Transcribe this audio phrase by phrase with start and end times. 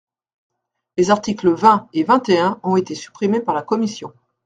[0.97, 4.11] Les articles vingt et vingt et un ont été supprimés par la commission.